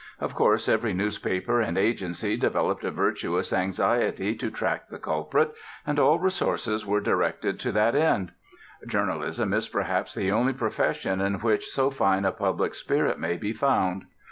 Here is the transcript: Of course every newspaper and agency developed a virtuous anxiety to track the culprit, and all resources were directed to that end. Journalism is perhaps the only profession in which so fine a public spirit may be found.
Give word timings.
Of 0.19 0.33
course 0.33 0.67
every 0.67 0.95
newspaper 0.95 1.61
and 1.61 1.77
agency 1.77 2.35
developed 2.35 2.83
a 2.83 2.89
virtuous 2.89 3.53
anxiety 3.53 4.33
to 4.33 4.49
track 4.49 4.87
the 4.87 4.97
culprit, 4.97 5.53
and 5.85 5.99
all 5.99 6.17
resources 6.17 6.83
were 6.87 6.99
directed 7.01 7.59
to 7.59 7.71
that 7.73 7.93
end. 7.93 8.31
Journalism 8.87 9.53
is 9.53 9.67
perhaps 9.69 10.15
the 10.15 10.31
only 10.31 10.53
profession 10.53 11.21
in 11.21 11.35
which 11.35 11.67
so 11.67 11.91
fine 11.91 12.25
a 12.25 12.31
public 12.31 12.73
spirit 12.73 13.19
may 13.19 13.37
be 13.37 13.53
found. 13.53 14.05